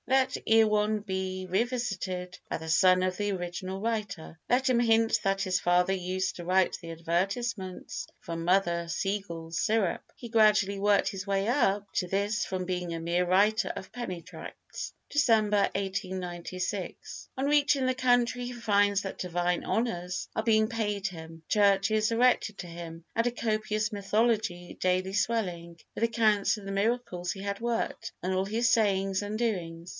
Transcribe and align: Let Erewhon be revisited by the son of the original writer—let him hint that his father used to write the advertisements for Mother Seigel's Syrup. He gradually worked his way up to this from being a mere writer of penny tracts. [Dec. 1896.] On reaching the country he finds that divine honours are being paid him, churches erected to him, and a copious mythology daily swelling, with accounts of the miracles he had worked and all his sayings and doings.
Let 0.07 0.35
Erewhon 0.47 1.01
be 1.01 1.45
revisited 1.47 2.37
by 2.49 2.57
the 2.57 2.69
son 2.69 3.01
of 3.03 3.17
the 3.17 3.31
original 3.31 3.79
writer—let 3.79 4.69
him 4.69 4.79
hint 4.79 5.19
that 5.23 5.43
his 5.43 5.59
father 5.59 5.93
used 5.93 6.35
to 6.35 6.43
write 6.43 6.75
the 6.81 6.89
advertisements 6.89 8.07
for 8.19 8.35
Mother 8.35 8.87
Seigel's 8.89 9.59
Syrup. 9.59 10.01
He 10.17 10.27
gradually 10.27 10.79
worked 10.79 11.09
his 11.09 11.27
way 11.27 11.47
up 11.47 11.85
to 11.93 12.07
this 12.07 12.43
from 12.45 12.65
being 12.65 12.93
a 12.93 12.99
mere 12.99 13.25
writer 13.25 13.69
of 13.75 13.91
penny 13.91 14.21
tracts. 14.21 14.91
[Dec. 15.13 15.39
1896.] 15.51 17.29
On 17.37 17.45
reaching 17.45 17.85
the 17.85 17.93
country 17.95 18.45
he 18.45 18.53
finds 18.53 19.01
that 19.03 19.17
divine 19.19 19.63
honours 19.63 20.27
are 20.35 20.43
being 20.43 20.67
paid 20.67 21.07
him, 21.07 21.43
churches 21.47 22.11
erected 22.11 22.57
to 22.57 22.67
him, 22.67 23.03
and 23.15 23.27
a 23.27 23.31
copious 23.31 23.91
mythology 23.91 24.75
daily 24.79 25.13
swelling, 25.13 25.77
with 25.95 26.03
accounts 26.03 26.57
of 26.57 26.65
the 26.65 26.71
miracles 26.71 27.31
he 27.33 27.41
had 27.43 27.59
worked 27.61 28.11
and 28.23 28.33
all 28.33 28.45
his 28.45 28.67
sayings 28.69 29.21
and 29.21 29.37
doings. 29.39 29.89